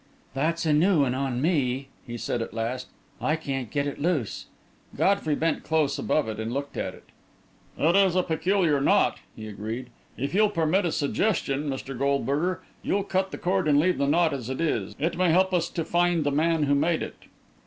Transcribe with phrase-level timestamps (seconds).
[0.33, 2.87] "That's a new one on me," he said, at last.
[3.21, 4.47] "I can't get it loose."
[4.97, 7.03] Godfrey bent close above it and looked at it.
[7.77, 9.91] "It is a peculiar knot," he agreed.
[10.17, 11.95] "If you'll permit a suggestion, Mr.
[11.95, 14.95] Goldberger, you'll cut the cord and leave the knot as it is.
[14.97, 17.25] It may help us to find the man who made it."